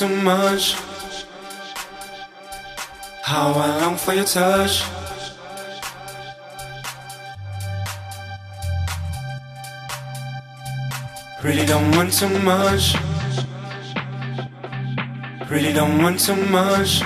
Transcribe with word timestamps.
so 0.00 0.08
much. 0.08 0.76
How 3.22 3.52
I 3.52 3.80
long 3.82 3.96
for 3.98 4.14
your 4.14 4.24
touch. 4.24 4.82
Really 11.44 11.66
don't 11.66 11.94
want 11.94 12.14
too 12.14 12.30
much. 12.38 12.94
Really 15.50 15.74
don't 15.74 16.02
want 16.02 16.18
too 16.18 16.36
much. 16.46 17.02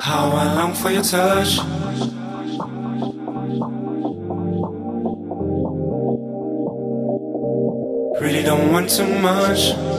How 0.00 0.30
I 0.42 0.52
long 0.56 0.74
for 0.74 0.90
your 0.90 1.04
touch. 1.04 1.58
Really 8.20 8.42
don't 8.42 8.72
want 8.72 8.90
too 8.90 9.06
much. 9.20 9.89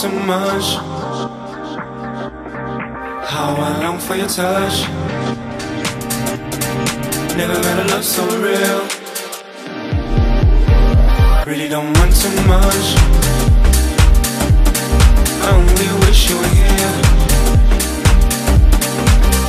too 0.00 0.10
much. 0.10 0.76
How 3.26 3.56
I 3.58 3.82
long 3.82 3.98
for 3.98 4.14
your 4.14 4.28
touch. 4.28 4.86
Never 7.36 7.58
met 7.66 7.78
a 7.80 7.86
love 7.90 8.04
so 8.04 8.22
real. 8.38 8.80
Really 11.48 11.68
don't 11.68 11.92
want 11.98 12.14
too 12.14 12.30
much. 12.46 12.86
I 15.42 15.50
only 15.58 15.88
wish 16.06 16.30
you 16.30 16.36
were 16.36 16.54
here. 16.62 16.94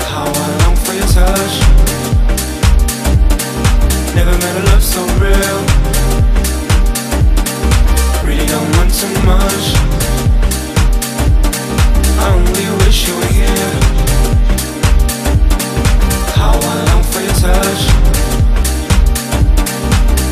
How 0.10 0.26
I 0.26 0.48
long 0.64 0.76
for 0.84 0.94
your 1.00 1.10
touch. 1.20 1.56
Never 4.16 4.36
met 4.44 4.56
a 4.62 4.64
love 4.72 4.84
so 4.84 5.02
real. 5.22 5.60
Really 8.26 8.48
don't 8.48 8.70
want 8.78 8.92
too 8.96 9.14
much. 9.28 9.79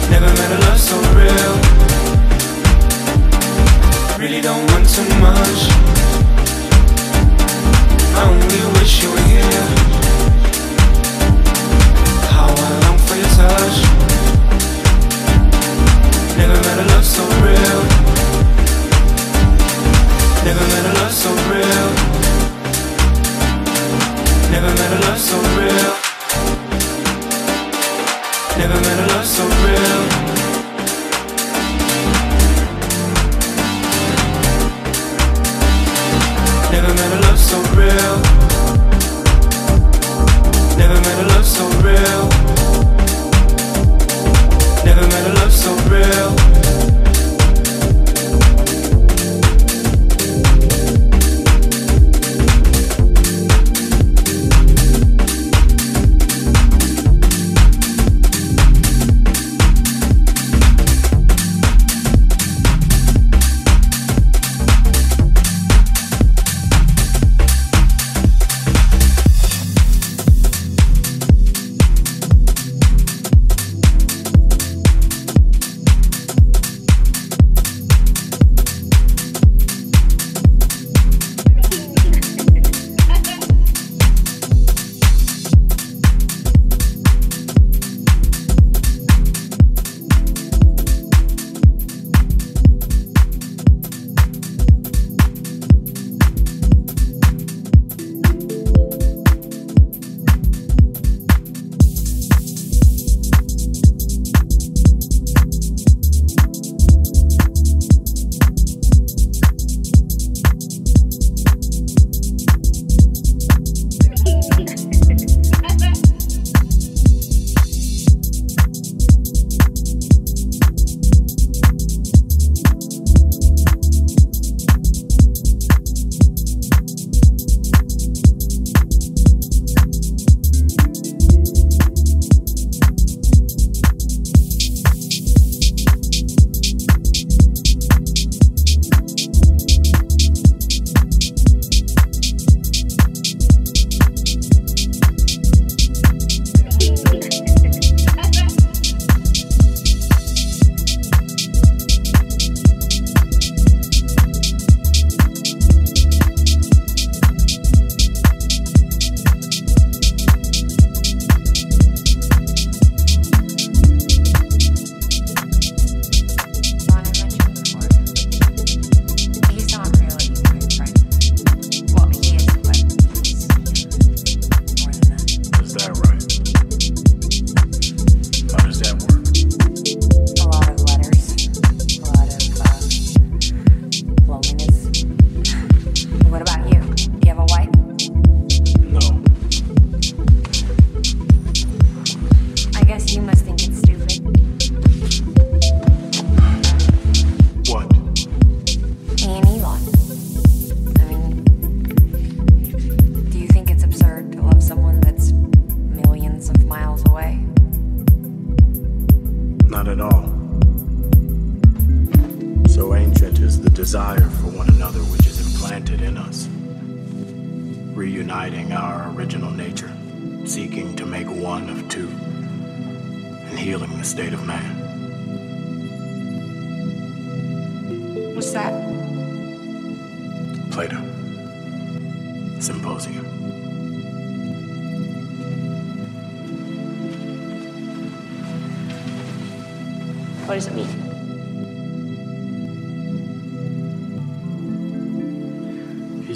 Never 0.10 0.26
met 0.26 0.52
a 0.52 0.60
love 0.66 0.80
so 0.80 0.98
real. 1.16 1.67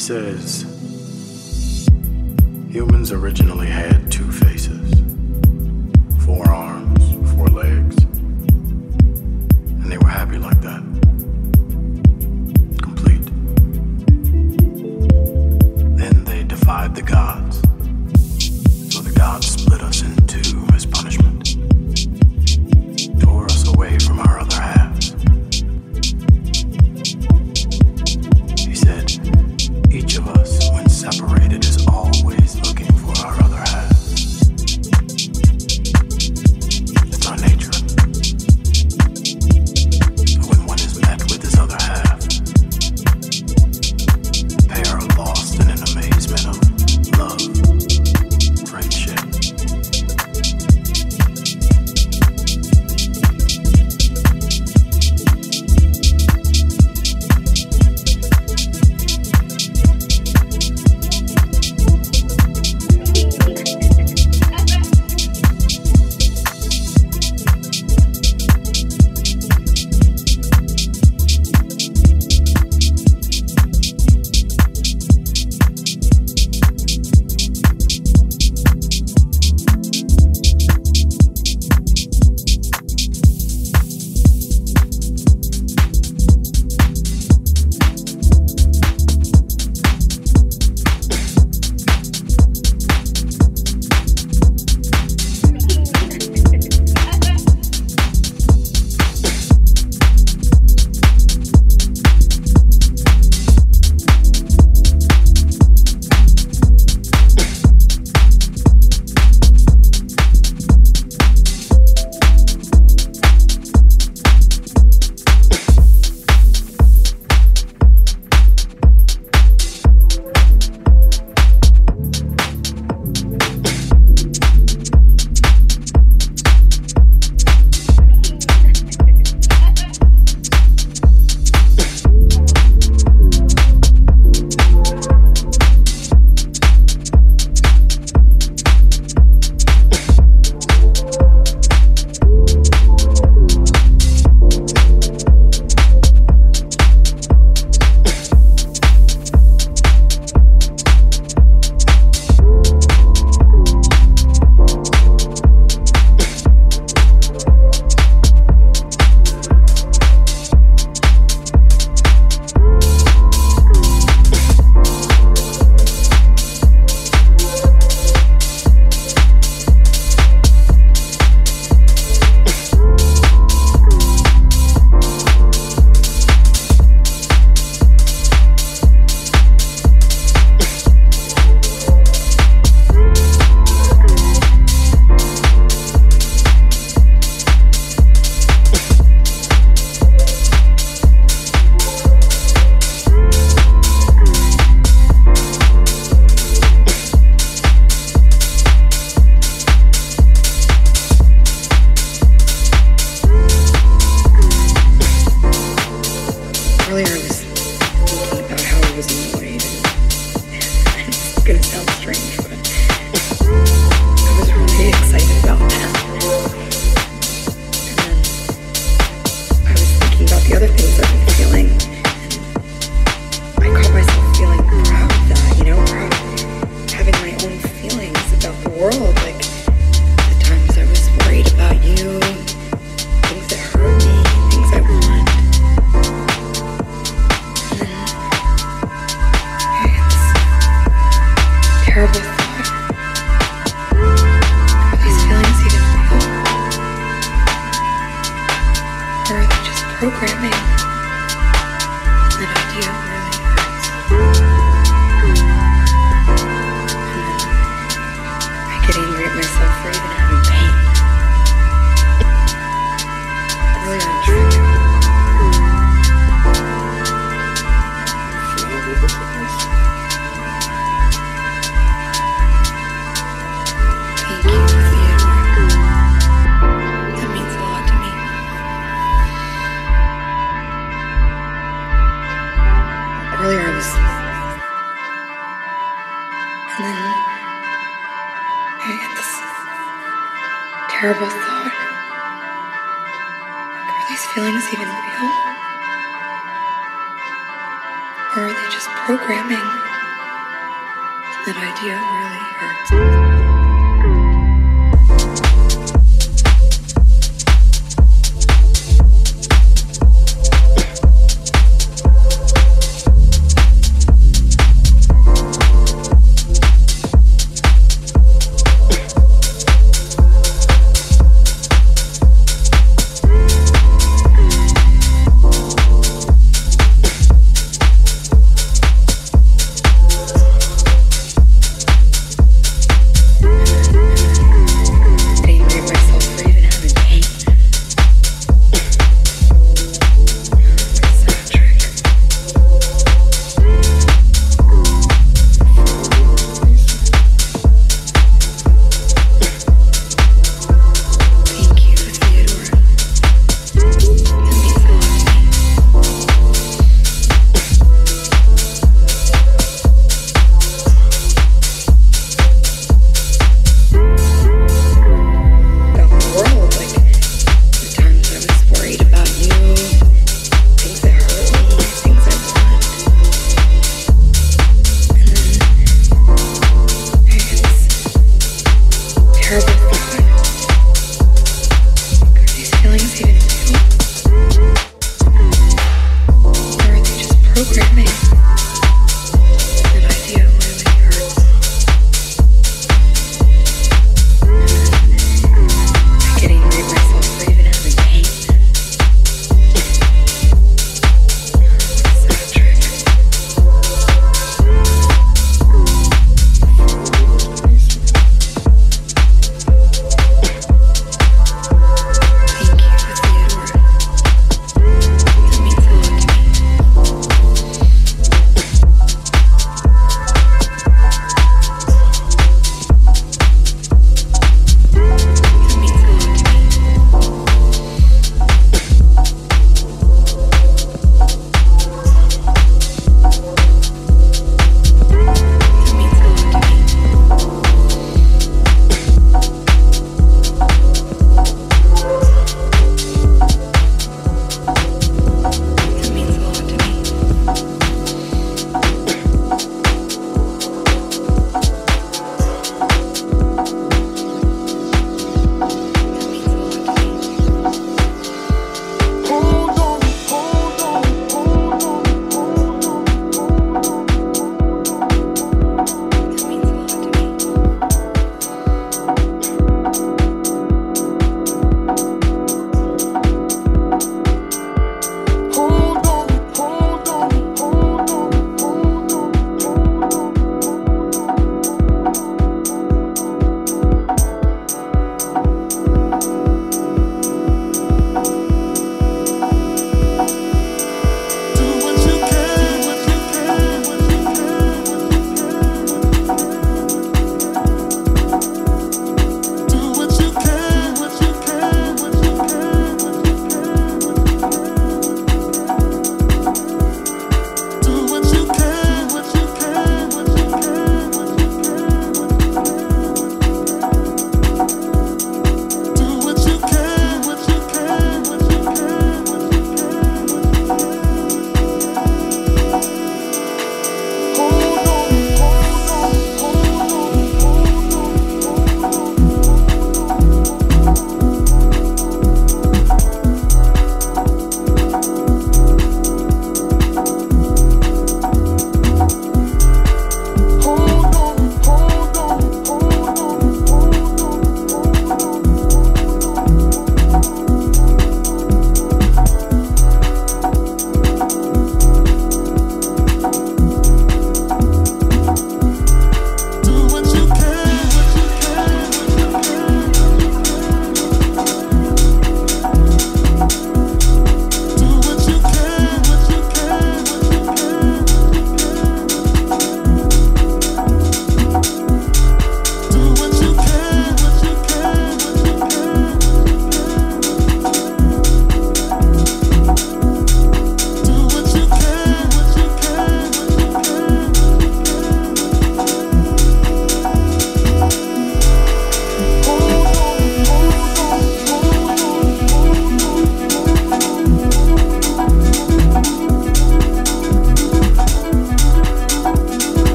says 0.00 0.62
humans 2.70 3.12
originally 3.12 3.66
had 3.66 4.10
two 4.10 4.32
faces, 4.32 5.02
four 6.24 6.48
arms, 6.48 7.34
four 7.34 7.48
legs. 7.48 8.09